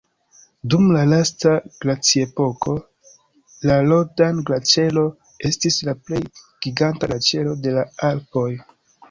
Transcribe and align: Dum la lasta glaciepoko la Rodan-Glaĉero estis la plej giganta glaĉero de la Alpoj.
Dum 0.73 0.85
la 0.93 1.01
lasta 1.09 1.51
glaciepoko 1.83 2.73
la 3.71 3.75
Rodan-Glaĉero 3.91 5.05
estis 5.51 5.79
la 5.91 5.97
plej 6.09 6.23
giganta 6.69 7.13
glaĉero 7.15 7.57
de 7.69 7.77
la 7.79 7.87
Alpoj. 8.11 8.51